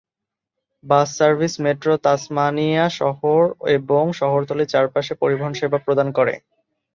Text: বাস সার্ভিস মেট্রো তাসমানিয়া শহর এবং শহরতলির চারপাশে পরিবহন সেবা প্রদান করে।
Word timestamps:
বাস 0.83 1.09
সার্ভিস 1.17 1.53
মেট্রো 1.59 1.93
তাসমানিয়া 2.05 2.85
শহর 2.99 3.41
এবং 3.77 4.03
শহরতলির 4.19 4.71
চারপাশে 4.73 5.13
পরিবহন 5.21 5.53
সেবা 5.53 5.77
প্রদান 5.85 6.07
করে। 6.17 6.33